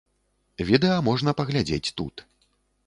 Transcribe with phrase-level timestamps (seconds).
[0.69, 2.15] Відэа можна паглядзець тут.